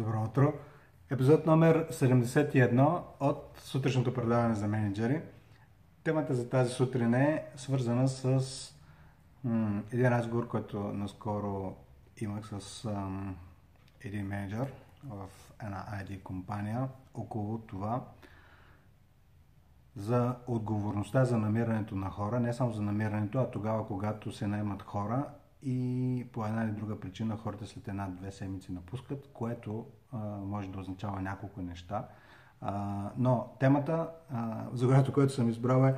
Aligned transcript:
Добро 0.00 0.22
утро! 0.22 0.52
Епизод 1.10 1.46
номер 1.46 1.88
71 1.88 3.02
от 3.20 3.58
сутрешното 3.58 4.14
предаване 4.14 4.54
за 4.54 4.68
менеджери. 4.68 5.20
Темата 6.04 6.34
за 6.34 6.48
тази 6.48 6.72
сутрин 6.72 7.14
е 7.14 7.46
свързана 7.56 8.08
с 8.08 8.40
м- 9.44 9.82
един 9.92 10.08
разговор, 10.08 10.48
който 10.48 10.78
наскоро 10.78 11.76
имах 12.20 12.46
с 12.58 12.84
м- 12.84 13.34
един 14.00 14.26
менеджер 14.26 14.72
в 15.08 15.28
една 15.62 15.86
ID 16.02 16.22
компания 16.22 16.88
около 17.14 17.58
това 17.58 18.04
за 19.96 20.36
отговорността 20.46 21.24
за 21.24 21.38
намирането 21.38 21.96
на 21.96 22.10
хора, 22.10 22.40
не 22.40 22.52
само 22.52 22.72
за 22.72 22.82
намирането, 22.82 23.38
а 23.38 23.50
тогава, 23.50 23.86
когато 23.86 24.32
се 24.32 24.46
наймат 24.46 24.82
хора 24.82 25.24
и 25.62 26.26
по 26.32 26.46
една 26.46 26.64
или 26.64 26.70
друга 26.70 27.00
причина 27.00 27.36
хората 27.36 27.66
след 27.66 27.88
една-две 27.88 28.32
седмици 28.32 28.72
напускат, 28.72 29.30
което 29.32 29.86
а, 30.12 30.18
може 30.26 30.70
да 30.70 30.80
означава 30.80 31.20
няколко 31.20 31.62
неща. 31.62 32.08
А, 32.60 33.10
но 33.16 33.48
темата, 33.60 34.08
а, 34.32 34.66
за 34.72 34.86
която 34.86 35.12
което 35.12 35.32
съм 35.32 35.48
избрал 35.48 35.86
е 35.86 35.94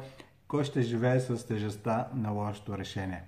кой 0.48 0.64
ще 0.64 0.82
живее 0.82 1.20
с 1.20 1.46
тежестта 1.46 2.08
на 2.14 2.30
лошото 2.30 2.78
решение. 2.78 3.24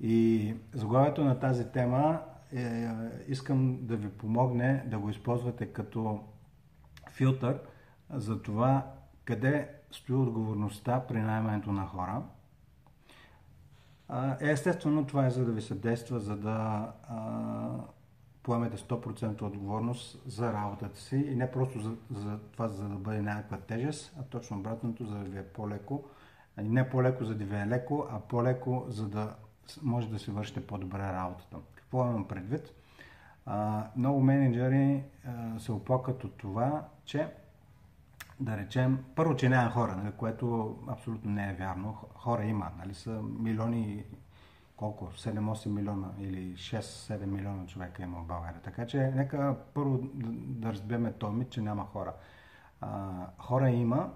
И 0.00 0.54
заглавието 0.74 1.24
на 1.24 1.38
тази 1.38 1.72
тема 1.72 2.20
е, 2.52 2.88
искам 3.28 3.86
да 3.86 3.96
ви 3.96 4.08
помогне 4.08 4.84
да 4.86 4.98
го 4.98 5.10
използвате 5.10 5.66
като 5.66 6.20
филтър 7.10 7.60
за 8.10 8.42
това 8.42 8.86
къде 9.24 9.68
стои 9.90 10.16
отговорността 10.16 11.00
при 11.00 11.20
наймането 11.20 11.72
на 11.72 11.86
хора– 11.86 12.22
Естествено, 14.40 15.06
това 15.06 15.26
е 15.26 15.30
за 15.30 15.44
да 15.44 15.52
ви 15.52 15.62
съдейства, 15.62 16.20
за 16.20 16.36
да 16.36 16.88
а, 17.08 17.68
поемете 18.42 18.76
100% 18.76 19.42
отговорност 19.42 20.22
за 20.26 20.52
работата 20.52 21.00
си 21.00 21.16
и 21.16 21.34
не 21.34 21.50
просто 21.50 21.80
за, 21.80 21.96
за 22.10 22.38
това, 22.38 22.68
за 22.68 22.88
да 22.88 22.94
бъде 22.94 23.22
някаква 23.22 23.56
тежест, 23.56 24.16
а 24.20 24.22
точно 24.22 24.58
обратното, 24.58 25.06
за 25.06 25.14
да 25.14 25.24
ви 25.24 25.38
е 25.38 25.42
по-леко. 25.42 26.04
Не 26.56 26.90
по-леко, 26.90 27.24
за 27.24 27.34
да 27.34 27.44
ви 27.44 27.56
е 27.56 27.66
леко, 27.66 28.06
а 28.10 28.20
по-леко, 28.20 28.84
за 28.88 29.08
да 29.08 29.34
може 29.82 30.08
да 30.08 30.18
си 30.18 30.30
вършите 30.30 30.66
по-добре 30.66 30.98
работата. 30.98 31.56
Какво 31.74 32.06
имам 32.06 32.28
предвид? 32.28 32.74
А, 33.46 33.86
много 33.96 34.20
менеджери 34.20 35.04
а, 35.26 35.60
се 35.60 35.72
оплакат 35.72 36.24
от 36.24 36.36
това, 36.36 36.88
че 37.04 37.28
да 38.40 38.56
речем, 38.56 39.04
първо, 39.14 39.36
че 39.36 39.48
няма 39.48 39.70
хора, 39.70 39.96
нали, 39.96 40.12
което 40.16 40.78
абсолютно 40.88 41.30
не 41.30 41.50
е 41.50 41.54
вярно. 41.54 41.96
Хора 42.14 42.44
има, 42.44 42.70
нали, 42.78 42.94
са 42.94 43.22
милиони, 43.22 44.04
колко, 44.76 45.06
7-8 45.06 45.68
милиона 45.68 46.08
или 46.18 46.54
6-7 46.54 47.26
милиона 47.26 47.66
човека 47.66 48.02
има 48.02 48.20
в 48.20 48.26
България. 48.26 48.60
Така 48.62 48.86
че 48.86 49.12
нека 49.14 49.56
първо 49.74 49.98
да, 50.22 50.72
разбеме 50.72 51.12
този 51.12 51.36
мит, 51.36 51.50
че 51.50 51.60
няма 51.60 51.84
хора. 51.84 52.12
А, 52.80 53.10
хора 53.38 53.70
има. 53.70 54.12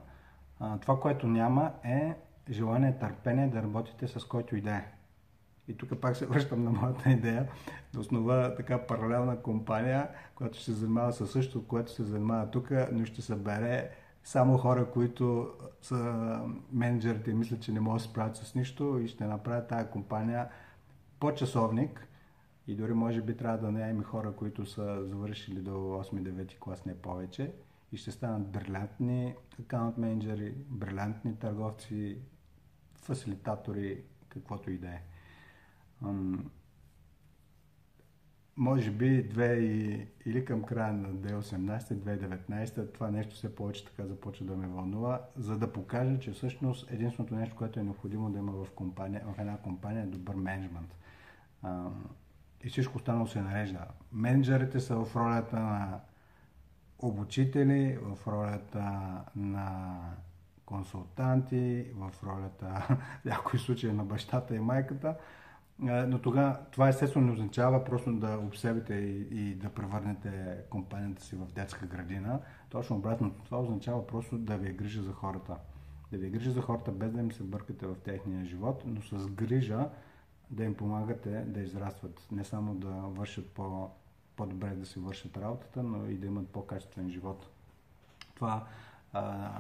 А, 0.60 0.78
това, 0.78 1.00
което 1.00 1.26
няма 1.26 1.72
е 1.84 2.14
желание, 2.50 2.98
търпение 2.98 3.48
да 3.48 3.62
работите 3.62 4.08
с 4.08 4.24
който 4.24 4.56
и 4.56 4.60
да 4.60 4.70
е. 4.70 4.92
И 5.68 5.76
тук 5.76 6.00
пак 6.00 6.16
се 6.16 6.26
връщам 6.26 6.64
на 6.64 6.70
моята 6.70 7.10
идея 7.10 7.48
да 7.94 8.00
основа 8.00 8.54
така 8.56 8.86
паралелна 8.86 9.42
компания, 9.42 10.08
която 10.34 10.56
ще 10.56 10.64
се 10.64 10.72
занимава 10.72 11.12
със 11.12 11.32
същото, 11.32 11.66
което 11.66 11.92
се 11.92 12.04
занимава 12.04 12.50
тук, 12.50 12.70
но 12.92 13.04
ще 13.04 13.22
събере 13.22 13.90
само 14.24 14.58
хора, 14.58 14.90
които 14.90 15.52
са 15.82 16.40
менеджерите 16.72 17.30
и 17.30 17.34
мислят, 17.34 17.62
че 17.62 17.72
не 17.72 17.80
могат 17.80 17.98
да 17.98 18.02
се 18.02 18.08
справят 18.10 18.36
с 18.36 18.54
нищо 18.54 18.98
и 18.98 19.08
ще 19.08 19.26
направят 19.26 19.68
тази 19.68 19.88
компания 19.90 20.48
по 21.20 21.34
часовник 21.34 22.08
и 22.66 22.74
дори 22.74 22.92
може 22.92 23.22
би 23.22 23.36
трябва 23.36 23.58
да 23.58 23.72
наемем 23.72 24.02
хора, 24.02 24.32
които 24.32 24.66
са 24.66 25.04
завършили 25.06 25.60
до 25.60 25.70
8-9 25.70 26.58
клас, 26.58 26.84
не 26.84 26.94
повече. 26.94 27.52
И 27.92 27.96
ще 27.96 28.10
станат 28.10 28.50
брилянтни 28.50 29.34
аккаунт 29.60 29.98
менеджери, 29.98 30.54
брилянтни 30.68 31.38
търговци, 31.38 32.18
фасилитатори, 32.94 34.04
каквото 34.28 34.70
и 34.70 34.78
да 34.78 34.88
е 34.88 35.02
може 38.62 38.90
би 38.90 39.22
две 39.22 39.54
и, 39.54 40.06
или 40.26 40.44
към 40.44 40.62
края 40.62 40.92
на 40.92 41.08
2018-2019 41.08 42.94
това 42.94 43.10
нещо 43.10 43.34
все 43.34 43.54
повече 43.54 43.84
така 43.84 44.06
започва 44.06 44.46
да 44.46 44.56
ме 44.56 44.66
вълнува, 44.66 45.20
за 45.36 45.58
да 45.58 45.72
покажа, 45.72 46.18
че 46.18 46.30
всъщност 46.30 46.90
единственото 46.92 47.34
нещо, 47.34 47.56
което 47.56 47.80
е 47.80 47.82
необходимо 47.82 48.30
да 48.30 48.38
има 48.38 48.52
в, 48.52 48.70
компания, 48.70 49.22
в 49.36 49.38
една 49.38 49.56
компания 49.56 50.02
е 50.02 50.06
добър 50.06 50.34
менеджмент. 50.34 50.96
И 52.64 52.68
всичко 52.68 52.96
останало 52.96 53.26
се 53.26 53.40
нарежда. 53.40 53.86
Менеджерите 54.12 54.80
са 54.80 55.04
в 55.04 55.16
ролята 55.16 55.56
на 55.56 56.00
обучители, 56.98 57.98
в 58.02 58.26
ролята 58.26 59.14
на 59.36 59.96
консултанти, 60.66 61.86
в 61.94 62.12
ролята 62.24 62.86
в 63.22 63.24
някои 63.24 63.58
случаи 63.58 63.92
на 63.92 64.04
бащата 64.04 64.56
и 64.56 64.60
майката, 64.60 65.16
но 65.82 66.18
тогава 66.18 66.58
това 66.70 66.88
естествено 66.88 67.26
не 67.26 67.32
означава 67.32 67.84
просто 67.84 68.12
да 68.12 68.38
обсебите 68.38 68.94
и, 68.94 69.26
и 69.30 69.54
да 69.54 69.68
превърнете 69.68 70.58
компанията 70.70 71.22
си 71.22 71.36
в 71.36 71.46
детска 71.54 71.86
градина. 71.86 72.40
Точно 72.70 72.96
обратно, 72.96 73.34
това 73.44 73.58
означава 73.60 74.06
просто 74.06 74.38
да 74.38 74.56
ви 74.56 74.68
е 74.68 74.72
грижа 74.72 75.02
за 75.02 75.12
хората. 75.12 75.56
Да 76.12 76.18
ви 76.18 76.26
е 76.26 76.30
грижа 76.30 76.50
за 76.50 76.62
хората, 76.62 76.92
без 76.92 77.12
да 77.12 77.20
им 77.20 77.32
се 77.32 77.42
бъркате 77.42 77.86
в 77.86 77.94
техния 77.94 78.44
живот, 78.44 78.82
но 78.86 79.02
с 79.02 79.26
грижа 79.26 79.88
да 80.50 80.64
им 80.64 80.74
помагате 80.74 81.44
да 81.46 81.60
израстват. 81.60 82.26
Не 82.32 82.44
само 82.44 82.74
да 82.74 82.90
вършат 82.90 83.50
по, 83.50 83.90
по-добре 84.36 84.70
да 84.70 84.86
си 84.86 84.98
вършат 84.98 85.36
работата, 85.36 85.82
но 85.82 86.06
и 86.06 86.14
да 86.14 86.26
имат 86.26 86.48
по-качествен 86.48 87.08
живот. 87.08 87.46
Това, 88.34 88.66
а, 89.12 89.50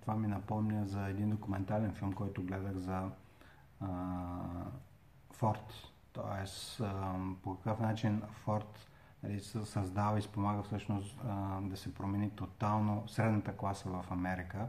това 0.00 0.16
ми 0.16 0.26
напомня 0.26 0.86
за 0.86 1.08
един 1.08 1.30
документален 1.30 1.94
филм, 1.94 2.12
който 2.12 2.42
гледах 2.42 2.76
за 2.76 3.10
а, 3.80 3.88
Форд. 5.40 5.92
Тоест, 6.12 6.82
по 7.42 7.56
какъв 7.56 7.80
начин 7.80 8.22
Форд 8.32 8.88
нали, 9.22 9.40
създава 9.40 10.18
и 10.18 10.22
спомага 10.22 10.62
всъщност 10.62 11.16
да 11.60 11.76
се 11.76 11.94
промени 11.94 12.30
тотално 12.30 13.08
средната 13.08 13.56
класа 13.56 13.88
в 13.88 14.04
Америка, 14.10 14.68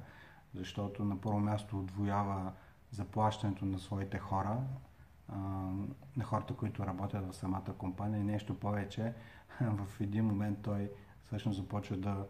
защото 0.53 1.05
на 1.05 1.21
първо 1.21 1.39
място 1.39 1.79
отвоява 1.79 2.51
заплащането 2.91 3.65
на 3.65 3.79
своите 3.79 4.17
хора, 4.19 4.57
на 6.17 6.23
хората, 6.23 6.53
които 6.53 6.85
работят 6.85 7.31
в 7.31 7.35
самата 7.35 7.73
компания 7.77 8.19
и 8.19 8.23
нещо 8.23 8.59
повече. 8.59 9.13
В 9.61 10.01
един 10.01 10.25
момент 10.25 10.59
той 10.61 10.91
всъщност 11.25 11.57
започва 11.57 11.97
да 11.97 12.25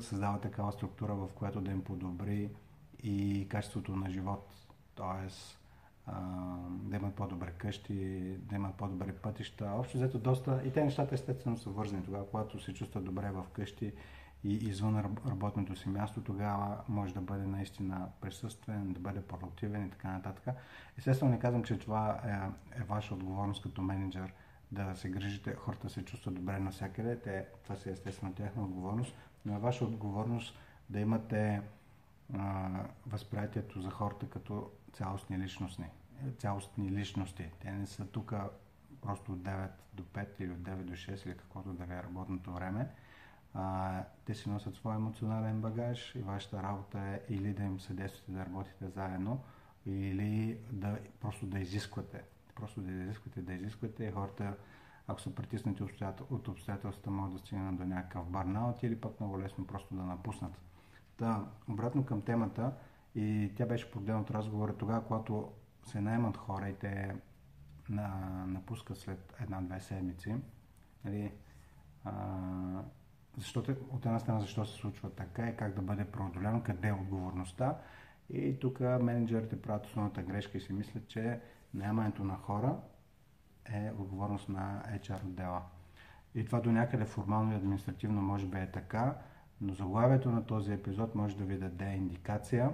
създава 0.00 0.40
такава 0.40 0.72
структура, 0.72 1.14
в 1.14 1.28
която 1.34 1.60
да 1.60 1.70
им 1.70 1.84
подобри 1.84 2.50
и 3.02 3.46
качеството 3.50 3.96
на 3.96 4.10
живот. 4.10 4.52
Тоест, 4.94 5.59
да 6.70 6.96
имат 6.96 7.14
по-добре 7.14 7.52
къщи, 7.58 8.20
да 8.38 8.54
имат 8.54 8.74
по-добре 8.74 9.12
пътища. 9.12 9.72
Общо 9.76 9.96
взето 9.96 10.18
доста 10.18 10.62
и 10.64 10.72
те 10.72 10.84
нещата 10.84 11.14
естествено 11.14 11.58
са 11.58 11.70
вързани. 11.70 12.04
Тогава, 12.04 12.26
когато 12.26 12.60
се 12.60 12.74
чувства 12.74 13.00
добре 13.00 13.30
в 13.30 13.44
къщи 13.52 13.92
и 14.44 14.54
извън 14.54 15.16
работното 15.26 15.76
си 15.76 15.88
място, 15.88 16.20
тогава 16.20 16.76
може 16.88 17.14
да 17.14 17.20
бъде 17.20 17.46
наистина 17.46 18.08
присъствен, 18.20 18.92
да 18.92 19.00
бъде 19.00 19.22
продуктивен 19.22 19.86
и 19.86 19.90
така 19.90 20.08
нататък. 20.08 20.54
Естествено 20.98 21.30
не 21.30 21.38
казвам, 21.38 21.64
че 21.64 21.78
това 21.78 22.20
е, 22.24 22.80
е 22.80 22.84
ваша 22.84 23.14
отговорност 23.14 23.62
като 23.62 23.82
менеджер 23.82 24.32
да 24.72 24.94
се 24.94 25.08
грижите, 25.08 25.54
хората 25.54 25.88
се 25.88 26.04
чувстват 26.04 26.34
добре 26.34 26.58
навсякъде, 26.58 27.16
те, 27.16 27.46
това 27.64 27.76
си 27.76 27.88
е 27.88 27.92
естествено 27.92 28.34
тяхна 28.34 28.62
отговорност, 28.62 29.14
но 29.44 29.54
е 29.54 29.58
ваша 29.58 29.84
отговорност 29.84 30.58
да 30.90 31.00
имате 31.00 31.62
възприятието 33.06 33.80
за 33.80 33.90
хората 33.90 34.30
като 34.30 34.70
цялостни 34.92 35.38
личностни 35.38 35.86
цялостни 36.38 36.90
личности. 36.90 37.50
Те 37.60 37.72
не 37.72 37.86
са 37.86 38.06
тук 38.06 38.34
просто 39.00 39.32
от 39.32 39.38
9 39.38 39.68
до 39.94 40.02
5 40.02 40.26
или 40.40 40.52
от 40.52 40.58
9 40.58 40.82
до 40.82 40.92
6 40.92 41.26
или 41.26 41.36
каквото 41.36 41.72
да 41.72 41.84
е 41.84 42.02
работното 42.02 42.52
време. 42.52 42.88
А, 43.54 44.04
те 44.24 44.34
си 44.34 44.48
носят 44.48 44.74
своя 44.74 44.96
емоционален 44.96 45.60
багаж 45.60 46.14
и 46.14 46.22
вашата 46.22 46.62
работа 46.62 46.98
е 46.98 47.20
или 47.28 47.52
да 47.52 47.62
им 47.62 47.80
съдействате 47.80 48.32
да 48.32 48.46
работите 48.46 48.88
заедно, 48.88 49.42
или 49.86 50.60
да 50.72 50.98
просто 51.20 51.46
да 51.46 51.58
изисквате. 51.58 52.22
Просто 52.54 52.80
да 52.80 52.92
изисквате, 52.92 53.42
да 53.42 53.52
изисквате 53.52 54.04
и 54.04 54.10
хората, 54.10 54.56
ако 55.06 55.20
са 55.20 55.34
притиснати 55.34 55.82
от 56.30 56.48
обстоятелствата, 56.48 57.10
могат 57.10 57.32
да 57.32 57.38
стигнат 57.38 57.76
до 57.76 57.84
някакъв 57.84 58.30
барнаут 58.30 58.82
или 58.82 59.00
пък 59.00 59.20
много 59.20 59.40
лесно 59.40 59.66
просто 59.66 59.94
да 59.94 60.02
напуснат. 60.02 60.69
Та, 61.20 61.44
обратно 61.68 62.04
към 62.04 62.22
темата, 62.22 62.72
и 63.14 63.52
тя 63.56 63.66
беше 63.66 63.90
подделна 63.90 64.20
от 64.20 64.30
разговора 64.30 64.76
тогава, 64.76 65.04
когато 65.04 65.52
се 65.86 66.00
наймат 66.00 66.36
хора 66.36 66.68
и 66.68 66.74
те 66.74 67.16
на, 67.88 68.08
напускат 68.46 68.98
след 68.98 69.34
една-две 69.40 69.80
седмици, 69.80 70.36
нали, 71.04 71.32
а, 72.04 72.12
защото, 73.36 73.76
от 73.90 74.06
една 74.06 74.18
страна 74.18 74.40
защо 74.40 74.64
се 74.64 74.74
случва 74.74 75.10
така 75.10 75.48
и 75.48 75.56
как 75.56 75.74
да 75.74 75.82
бъде 75.82 76.04
преодоляно, 76.04 76.62
къде 76.62 76.88
е 76.88 76.92
отговорността. 76.92 77.78
И 78.30 78.58
тук 78.60 78.80
менеджерите 78.80 79.62
правят 79.62 79.86
основната 79.86 80.22
грешка 80.22 80.58
и 80.58 80.60
си 80.60 80.72
мислят, 80.72 81.08
че 81.08 81.40
наемането 81.74 82.24
на 82.24 82.36
хора 82.36 82.76
е 83.72 83.90
отговорност 83.98 84.48
на 84.48 84.82
HR 84.88 85.24
отдела. 85.24 85.62
И 86.34 86.44
това 86.44 86.60
до 86.60 86.72
някъде 86.72 87.04
формално 87.04 87.52
и 87.52 87.56
административно 87.56 88.22
може 88.22 88.46
би 88.46 88.58
е 88.58 88.70
така, 88.70 89.14
но 89.60 89.74
заглавието 89.74 90.30
на 90.30 90.46
този 90.46 90.72
епизод 90.72 91.14
може 91.14 91.36
да 91.36 91.44
ви 91.44 91.58
даде 91.58 91.92
индикация 91.92 92.70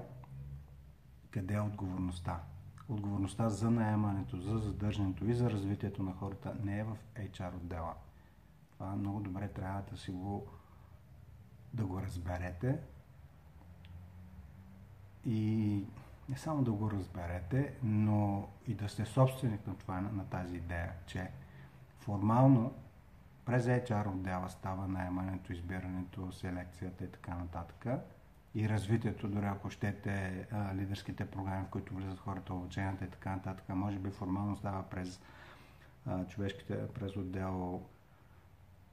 къде 1.31 1.55
е 1.55 1.61
отговорността. 1.61 2.41
Отговорността 2.89 3.49
за 3.49 3.71
наемането, 3.71 4.41
за 4.41 4.59
задържането 4.59 5.25
и 5.25 5.35
за 5.35 5.51
развитието 5.51 6.03
на 6.03 6.13
хората 6.13 6.55
не 6.63 6.79
е 6.79 6.85
в 6.85 6.97
HR 7.17 7.55
отдела. 7.55 7.95
Това 8.73 8.97
много 8.97 9.21
добре 9.21 9.49
трябва 9.49 9.83
да 9.91 9.97
си 9.97 10.11
го 10.11 10.47
да 11.75 11.87
го 11.87 12.01
разберете 12.01 12.79
и 15.25 15.85
не 16.29 16.37
само 16.37 16.63
да 16.63 16.73
го 16.73 16.91
разберете, 16.91 17.75
но 17.83 18.49
и 18.67 18.75
да 18.75 18.89
сте 18.89 19.05
собственик 19.05 19.67
на, 19.67 19.77
това, 19.77 20.01
на 20.01 20.25
тази 20.25 20.57
идея, 20.57 20.93
че 21.07 21.31
формално 21.99 22.75
през 23.47 23.67
HR 23.67 24.09
отдела 24.09 24.49
става 24.51 24.89
наемането, 24.89 25.53
избирането, 25.53 26.33
селекцията 26.33 27.05
и 27.05 27.11
така 27.11 27.35
нататък. 27.35 27.87
И 28.55 28.69
развитието, 28.69 29.29
дори 29.29 29.47
ако 29.47 29.71
щете 29.71 30.47
лидерските 30.75 31.27
програми, 31.27 31.65
в 31.65 31.71
които 31.71 31.95
влизат 31.95 32.19
хората, 32.19 32.55
обученията 32.55 33.05
и 33.05 33.11
така 33.11 33.31
нататък, 33.31 33.69
може 33.69 33.99
би 33.99 34.11
формално 34.11 34.57
става 34.57 34.83
през 34.83 35.21
човешките, 36.29 36.89
през 36.89 37.17
отдел 37.17 37.83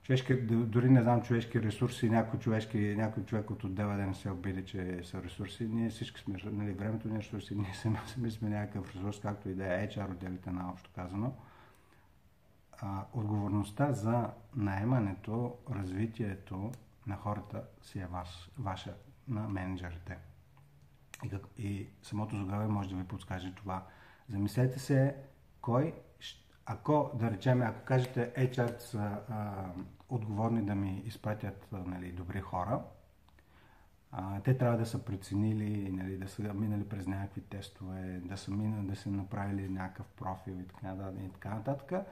човешки, 0.03 0.35
дори 0.45 0.89
не 0.89 1.01
знам 1.03 1.21
човешки 1.21 1.61
ресурси, 1.61 2.09
някой, 2.09 2.39
човешки, 2.39 2.95
някой 2.97 3.23
човек 3.23 3.49
от 3.49 3.63
отдела 3.63 3.95
да 3.95 4.05
не 4.05 4.13
се 4.13 4.31
обиди, 4.31 4.65
че 4.65 4.99
са 5.03 5.23
ресурси. 5.23 5.65
Ние 5.65 5.89
всички 5.89 6.21
сме, 6.21 6.37
нали, 6.45 6.71
времето 6.71 7.07
ни 7.07 7.15
е 7.15 7.19
ресурси, 7.19 7.55
ние 7.55 7.73
сами, 7.73 8.31
сме 8.31 8.49
някакъв 8.49 8.95
ресурс, 8.95 9.19
както 9.19 9.49
и 9.49 9.55
да 9.55 9.83
е 9.83 9.87
HR 9.87 10.11
отделите 10.11 10.51
на 10.51 10.69
общо 10.69 10.89
казано. 10.95 11.33
А, 12.81 13.05
отговорността 13.13 13.93
за 13.93 14.29
наемането, 14.55 15.57
развитието 15.71 16.71
на 17.07 17.15
хората 17.15 17.63
си 17.81 17.99
е 17.99 18.05
ваш, 18.05 18.51
ваша, 18.57 18.93
на 19.27 19.47
менеджерите. 19.47 20.17
И, 21.23 21.63
и 21.63 21.89
самото 22.01 22.37
заглавие 22.37 22.67
може 22.67 22.89
да 22.89 22.95
ви 22.95 23.07
подскаже 23.07 23.55
това. 23.55 23.85
Замислете 24.29 24.79
се 24.79 25.15
кой 25.61 25.93
ако, 26.65 27.11
да 27.13 27.31
речем, 27.31 27.61
ако 27.61 27.85
кажете 27.85 28.33
HR 28.37 28.79
са 28.79 29.17
а, 29.29 29.65
отговорни 30.09 30.65
да 30.65 30.75
ми 30.75 31.01
изпратят 31.05 31.67
нали, 31.71 32.11
добри 32.11 32.41
хора, 32.41 32.81
а, 34.11 34.39
те 34.39 34.57
трябва 34.57 34.77
да 34.77 34.85
са 34.85 35.05
преценили, 35.05 35.91
нали, 35.91 36.17
да 36.17 36.27
са 36.27 36.53
минали 36.53 36.89
през 36.89 37.07
някакви 37.07 37.41
тестове, 37.41 38.21
да 38.23 38.37
са, 38.37 38.51
минали, 38.51 38.87
да 38.87 38.95
са 38.95 39.09
направили 39.09 39.69
някакъв 39.69 40.07
профил 40.07 40.53
и 40.53 40.67
така, 40.67 40.87
да, 40.87 41.13
и 41.21 41.29
така 41.29 41.49
нататък, 41.49 42.05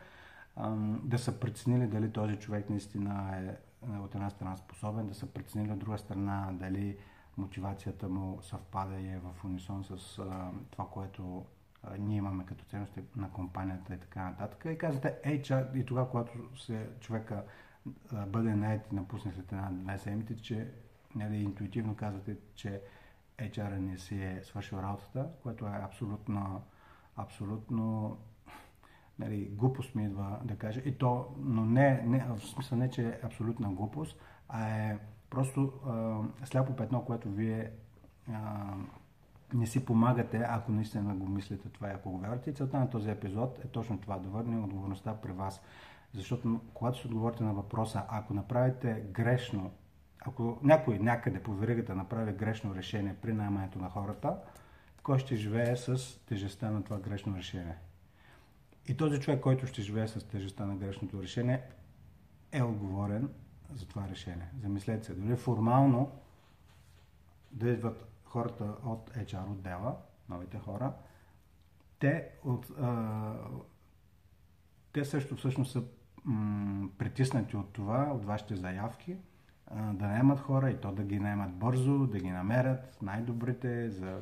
да 1.04 1.18
са 1.18 1.40
преценили 1.40 1.88
дали 1.88 2.12
този 2.12 2.36
човек 2.36 2.70
наистина 2.70 3.38
е, 3.38 3.58
е 3.96 3.98
от 3.98 4.16
една 4.16 4.30
страна 4.30 4.58
способен, 4.58 5.08
да 5.08 5.14
са 5.14 5.26
преценили 5.26 5.72
от 5.72 5.80
друга 5.80 5.98
страна 5.98 6.50
дали 6.54 6.98
мотивацията 7.38 8.10
му 8.10 8.40
съвпада 8.42 9.00
и 9.00 9.08
е 9.08 9.20
в 9.20 9.46
унисон 9.46 9.84
с 9.84 10.20
а, 10.20 10.52
това, 10.72 10.88
което 10.88 11.46
ние 12.00 12.18
имаме 12.18 12.46
като 12.46 12.66
ценности 12.66 13.02
на 13.16 13.32
компанията 13.32 13.94
и 13.94 14.00
така 14.00 14.24
нататък. 14.24 14.66
И 14.74 14.78
казвате, 14.78 15.20
HR, 15.26 15.76
и 15.76 15.86
тогава, 15.86 16.10
когато 16.10 16.58
се, 16.58 16.90
човека 17.00 17.44
бъде 18.28 18.56
найет 18.56 18.82
и 18.92 18.96
напусне 18.96 19.34
след 19.34 19.52
една-две 19.52 19.98
седмици, 19.98 20.42
че 20.42 20.72
нали, 21.16 21.38
интуитивно 21.38 21.96
казвате, 21.96 22.38
че 22.56 22.82
HR 23.38 23.78
не 23.78 23.98
си 23.98 24.24
е 24.24 24.42
свършил 24.44 24.78
работата, 24.78 25.30
което 25.44 25.66
е 25.66 25.82
абсолютно, 25.84 26.62
абсолютно 27.16 28.18
нали, 29.20 29.50
глупост 29.52 29.96
ми 29.96 30.04
идва 30.04 30.40
да 30.44 30.56
кажа. 30.56 30.82
И 30.86 30.98
то, 30.98 31.26
но 31.38 31.66
не, 31.66 32.02
не, 32.06 32.26
в 32.30 32.40
смисъл 32.40 32.78
не, 32.78 32.90
че 32.90 33.08
е 33.08 33.20
абсолютна 33.24 33.70
глупост, 33.70 34.20
а 34.50 34.70
е 34.70 34.98
просто 35.30 35.74
а, 35.88 36.46
сляпо 36.46 36.76
петно, 36.76 37.06
което 37.06 37.30
вие 37.30 37.72
а, 38.34 38.74
не 39.54 39.66
си 39.66 39.86
помагате, 39.86 40.46
ако 40.50 40.72
наистина 40.72 41.16
го 41.16 41.28
мислите 41.28 41.70
това 41.70 41.88
и 41.88 41.94
ако 41.94 42.12
го 42.12 42.18
вярвате. 42.18 42.50
И 42.50 42.54
целта 42.54 42.80
на 42.80 42.90
този 42.90 43.10
епизод 43.10 43.60
е 43.66 43.68
точно 43.68 43.98
това, 43.98 44.18
да 44.18 44.30
върне 44.30 44.64
отговорността 44.64 45.14
при 45.14 45.32
вас. 45.32 45.62
Защото 46.14 46.62
когато 46.74 47.00
се 47.00 47.08
отговорите 47.08 47.44
на 47.44 47.54
въпроса, 47.54 48.04
ако 48.10 48.34
направите 48.34 49.04
грешно, 49.12 49.72
ако 50.20 50.58
някой 50.64 51.00
някъде 51.00 51.44
по 51.44 51.54
веригата 51.54 51.96
направи 51.96 52.34
грешно 52.34 52.76
решение 52.76 53.16
при 53.22 53.34
наймането 53.34 53.80
на 53.80 53.90
хората, 53.90 54.38
кой 55.04 55.20
ще 55.20 55.36
живее 55.36 55.76
с 55.76 56.20
тежестта 56.26 56.72
на 56.72 56.84
това 56.84 57.00
грешно 57.00 57.38
решение? 57.38 57.76
И 58.88 58.98
този 58.98 59.20
човек, 59.20 59.42
който 59.42 59.68
ще 59.68 59.82
живее 59.82 60.08
с 60.08 60.28
тежестта 60.28 60.66
на 60.66 60.76
грешното 60.76 61.22
решение, 61.22 61.62
е 62.52 62.64
отговорен 62.64 63.30
за 63.74 63.88
това 63.88 64.08
решение. 64.10 64.48
Замислете 64.62 65.06
се, 65.06 65.14
дори 65.14 65.36
формално 65.36 66.12
да 67.52 67.70
идват 67.70 68.06
хората 68.26 68.64
от 68.86 69.10
HR 69.10 69.52
отдела, 69.52 69.98
новите 70.30 70.60
хора, 70.60 70.94
те, 72.00 72.30
от, 72.44 72.70
а, 72.82 73.34
те 74.94 75.06
също 75.06 75.36
всъщност 75.36 75.72
са 75.72 75.84
м- 76.26 76.90
притиснати 76.98 77.58
от 77.58 77.74
това, 77.74 78.12
от 78.14 78.26
вашите 78.26 78.56
заявки, 78.56 79.18
да 79.76 80.08
наемат 80.08 80.40
хора 80.40 80.72
и 80.72 80.78
то 80.78 80.92
да 80.92 81.04
ги 81.04 81.20
наемат 81.20 81.52
бързо, 81.52 82.08
да 82.08 82.20
ги 82.20 82.32
намерят 82.32 82.98
най-добрите 83.02 83.90
за 83.90 84.22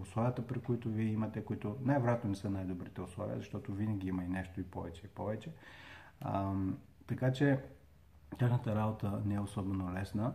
условията, 0.00 0.46
при 0.46 0.60
които 0.60 0.88
вие 0.88 1.06
имате, 1.06 1.44
които 1.44 1.76
най-вероятно 1.80 2.30
не 2.30 2.36
са 2.36 2.50
най-добрите 2.50 3.00
условия, 3.00 3.36
защото 3.36 3.72
винаги 3.72 4.08
има 4.08 4.24
и 4.24 4.28
нещо 4.28 4.60
и 4.60 4.64
повече 4.64 5.06
и 5.06 5.08
повече. 5.08 5.52
А, 6.20 6.52
така 7.06 7.32
че 7.32 7.60
тяхната 8.38 8.76
работа 8.76 9.22
не 9.24 9.34
е 9.34 9.40
особено 9.40 9.94
лесна 9.94 10.34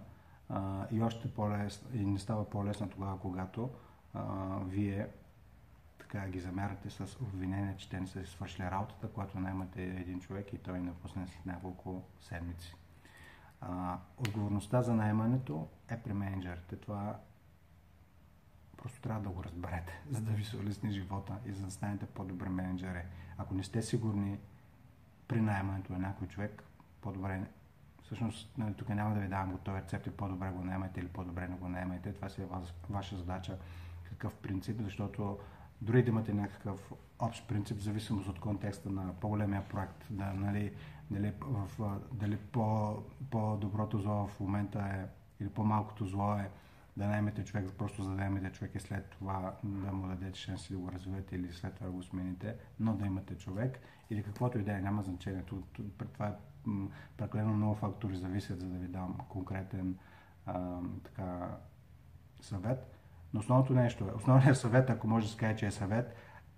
а, 0.49 0.87
и 0.91 1.01
още 1.01 1.33
по-лесно, 1.33 1.89
и 1.93 2.05
не 2.05 2.19
става 2.19 2.49
по-лесно 2.49 2.89
тогава, 2.89 3.19
когато 3.19 3.69
а, 4.13 4.23
вие 4.65 5.07
така 5.99 6.27
ги 6.27 6.39
замерате 6.39 6.89
с 6.89 7.17
обвинение, 7.21 7.75
че 7.77 7.89
те 7.89 7.99
не 7.99 8.07
са 8.07 8.25
свършили 8.25 8.65
работата, 8.65 9.07
когато 9.07 9.39
наймате 9.39 9.83
един 9.83 10.19
човек 10.19 10.53
и 10.53 10.57
той 10.57 10.79
напусне 10.79 11.27
след 11.27 11.45
няколко 11.45 12.03
седмици. 12.19 12.75
А, 13.61 13.97
отговорността 14.17 14.81
за 14.81 14.93
наймането 14.93 15.67
е 15.89 15.97
при 15.97 16.13
менеджерите. 16.13 16.75
Това 16.75 17.19
просто 18.77 19.01
трябва 19.01 19.21
да 19.21 19.29
го 19.29 19.43
разберете, 19.43 20.01
за 20.09 20.21
да 20.21 20.31
ви 20.31 20.43
се 20.43 20.57
улесни 20.57 20.91
живота 20.91 21.37
и 21.45 21.51
за 21.51 21.65
да 21.65 21.71
станете 21.71 22.05
по-добри 22.05 22.49
менеджери. 22.49 23.01
Ако 23.37 23.53
не 23.53 23.63
сте 23.63 23.81
сигурни 23.81 24.39
при 25.27 25.41
наймането 25.41 25.93
на 25.93 25.99
някой 25.99 26.27
човек, 26.27 26.63
по-добре 27.01 27.43
Всъщност, 28.07 28.57
нали, 28.57 28.73
тук 28.73 28.89
няма 28.89 29.15
да 29.15 29.21
ви 29.21 29.27
давам 29.27 29.51
готови 29.51 29.81
рецепти, 29.81 30.11
по-добре 30.11 30.49
го 30.49 30.63
наемайте 30.63 30.99
или 30.99 31.07
по-добре 31.07 31.47
не 31.47 31.55
го 31.55 31.69
наемайте. 31.69 32.13
Това 32.13 32.29
си 32.29 32.41
е 32.41 32.45
ваша 32.89 33.17
задача, 33.17 33.57
какъв 34.09 34.35
принцип, 34.35 34.81
защото 34.81 35.37
дори 35.81 36.03
да 36.03 36.09
имате 36.09 36.33
някакъв 36.33 36.91
общ 37.19 37.47
принцип, 37.47 37.79
зависимост 37.79 38.27
от 38.27 38.39
контекста 38.39 38.89
на 38.89 39.13
по-големия 39.13 39.63
проект, 39.69 40.05
да, 40.09 40.33
нали, 40.33 40.73
дали, 41.11 41.33
в, 41.41 41.99
дали 42.11 42.37
по, 42.37 42.97
по-доброто 43.31 43.99
зло 43.99 44.27
в 44.27 44.39
момента 44.39 44.79
е, 44.79 45.05
или 45.43 45.49
по-малкото 45.49 46.05
зло 46.05 46.33
е 46.33 46.49
да 46.97 47.07
наймете 47.07 47.45
човек, 47.45 47.69
просто 47.77 48.03
за 48.03 48.09
да 48.09 48.15
наймете 48.15 48.51
човек 48.51 48.75
и 48.75 48.79
след 48.79 49.09
това 49.09 49.53
да 49.63 49.91
му 49.91 50.07
дадете 50.07 50.39
шанси 50.39 50.73
да 50.73 50.79
го 50.79 50.91
развивате 50.91 51.35
или 51.35 51.53
след 51.53 51.73
това 51.73 51.87
да 51.87 51.93
го 51.93 52.03
смените, 52.03 52.55
но 52.79 52.93
да 52.93 53.05
имате 53.05 53.37
човек 53.37 53.79
или 54.09 54.23
каквото 54.23 54.59
и 54.59 54.63
да 54.63 54.71
е, 54.73 54.81
няма 54.81 55.03
значение. 55.03 55.43
Това 56.13 56.27
е 56.27 56.33
прекалено 57.17 57.53
много 57.53 57.75
фактори 57.75 58.17
зависят, 58.17 58.59
за 58.59 58.67
да 58.67 58.77
ви 58.77 58.87
дам 58.87 59.17
конкретен 59.29 59.97
а, 60.45 60.79
така, 61.03 61.57
съвет. 62.41 62.93
Но 63.33 63.39
основното 63.39 63.73
нещо 63.73 64.03
е, 64.03 64.11
основният 64.15 64.57
съвет, 64.57 64.89
ако 64.89 65.07
може 65.07 65.25
да 65.25 65.31
се 65.31 65.37
каже, 65.37 65.55
че 65.55 65.65
е 65.65 65.71
съвет, 65.71 66.15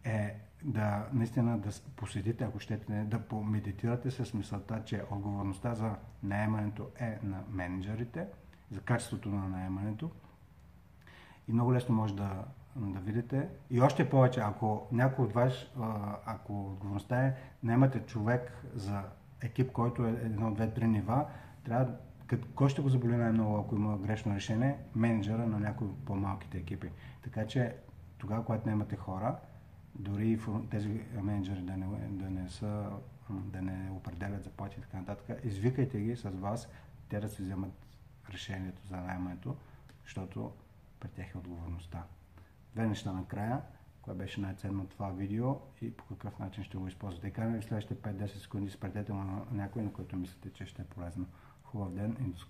е 0.09 0.35
да 0.63 1.07
наистина 1.13 1.57
да 1.57 1.69
поседите, 1.95 2.43
ако 2.43 2.59
щете, 2.59 3.03
да 3.03 3.19
помедитирате 3.19 4.11
с 4.11 4.33
мисълта, 4.33 4.81
че 4.85 5.03
отговорността 5.11 5.75
за 5.75 5.95
наемането 6.23 6.87
е 6.99 7.19
на 7.23 7.43
менеджерите, 7.49 8.27
за 8.71 8.81
качеството 8.81 9.29
на 9.29 9.49
наемането. 9.49 10.11
И 11.47 11.53
много 11.53 11.73
лесно 11.73 11.95
може 11.95 12.15
да, 12.15 12.45
да 12.75 12.99
видите. 12.99 13.49
И 13.69 13.81
още 13.81 14.09
повече, 14.09 14.39
ако 14.39 14.87
някой 14.91 15.25
от 15.25 15.33
вас, 15.33 15.53
ако 16.25 16.65
отговорността 16.65 17.25
е, 17.25 17.35
наемате 17.63 17.99
човек 17.99 18.65
за 18.75 19.03
екип, 19.41 19.71
който 19.71 20.05
е 20.05 20.09
едно, 20.09 20.53
две, 20.53 20.73
три 20.73 20.87
нива, 20.87 21.25
трябва 21.63 21.93
кой 22.55 22.69
ще 22.69 22.81
го 22.81 22.89
заболи 22.89 23.15
най-много, 23.15 23.57
ако 23.57 23.75
има 23.75 23.97
грешно 23.97 24.35
решение? 24.35 24.77
Менеджера 24.95 25.47
на 25.47 25.59
някои 25.59 25.87
по-малките 26.05 26.57
екипи. 26.57 26.89
Така 27.23 27.47
че 27.47 27.75
тогава, 28.17 28.45
когато 28.45 28.67
не 28.67 28.73
имате 28.73 28.95
хора, 28.95 29.35
дори 29.95 30.39
тези 30.69 31.01
менеджери 31.21 31.61
да 31.61 31.77
не, 31.77 31.87
да 32.09 32.29
не 32.29 32.49
са 32.49 32.91
да 33.29 33.61
не 33.61 33.91
определят 33.91 34.43
заплати 34.43 34.75
и 34.79 34.81
така 34.81 34.97
нататък, 34.97 35.39
извикайте 35.43 36.01
ги 36.01 36.15
с 36.15 36.29
вас, 36.29 36.69
те 37.09 37.19
да 37.19 37.29
си 37.29 37.41
вземат 37.41 37.71
решението 38.29 38.87
за 38.87 38.97
наймането, 38.97 39.55
защото 40.03 40.51
пред 40.99 41.11
тях 41.11 41.35
е 41.35 41.37
отговорността. 41.37 42.03
Две 42.73 42.87
неща 42.87 43.13
накрая 43.13 43.61
кое 44.01 44.13
беше 44.13 44.41
най-ценно 44.41 44.87
това 44.87 45.09
видео 45.09 45.55
и 45.81 45.91
по 45.91 46.05
какъв 46.05 46.39
начин 46.39 46.63
ще 46.63 46.77
го 46.77 46.87
използвате. 46.87 47.27
И 47.27 47.33
канали 47.33 47.61
следващите 47.61 47.95
5-10 47.95 48.25
секунди 48.25 48.71
спретете 48.71 49.13
на 49.13 49.45
някой, 49.51 49.81
на 49.81 49.93
който 49.93 50.15
мислите, 50.15 50.53
че 50.53 50.65
ще 50.65 50.81
е 50.81 50.85
полезно. 50.85 51.25
Хубав 51.63 51.93
ден 51.93 52.17
и 52.19 52.23
до 52.23 52.37
скоро! 52.37 52.47